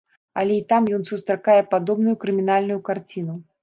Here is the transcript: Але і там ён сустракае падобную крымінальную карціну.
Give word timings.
Але 0.43 0.55
і 0.59 0.63
там 0.73 0.87
ён 0.97 1.05
сустракае 1.11 1.59
падобную 1.77 2.19
крымінальную 2.27 2.83
карціну. 2.93 3.43